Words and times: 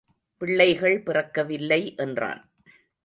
பிள்ளைகள் 0.37 1.03
பிறக்கவில்லை 1.03 1.95
என்றான். 1.95 2.41